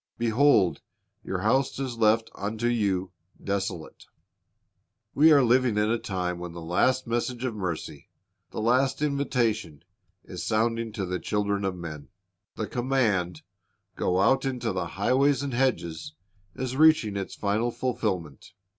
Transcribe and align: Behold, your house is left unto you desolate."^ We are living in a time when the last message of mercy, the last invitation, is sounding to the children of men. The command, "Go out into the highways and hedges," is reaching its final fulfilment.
Behold, 0.17 0.81
your 1.23 1.41
house 1.41 1.77
is 1.77 1.95
left 1.95 2.31
unto 2.33 2.65
you 2.65 3.11
desolate."^ 3.43 4.05
We 5.13 5.31
are 5.31 5.43
living 5.43 5.77
in 5.77 5.91
a 5.91 5.99
time 5.99 6.39
when 6.39 6.53
the 6.53 6.59
last 6.59 7.05
message 7.05 7.43
of 7.45 7.53
mercy, 7.55 8.09
the 8.49 8.61
last 8.61 9.03
invitation, 9.03 9.83
is 10.23 10.43
sounding 10.43 10.91
to 10.93 11.05
the 11.05 11.19
children 11.19 11.63
of 11.63 11.75
men. 11.75 12.09
The 12.55 12.65
command, 12.65 13.43
"Go 13.95 14.19
out 14.19 14.43
into 14.43 14.71
the 14.71 14.87
highways 14.97 15.43
and 15.43 15.53
hedges," 15.53 16.15
is 16.55 16.75
reaching 16.75 17.15
its 17.15 17.35
final 17.35 17.69
fulfilment. 17.69 18.53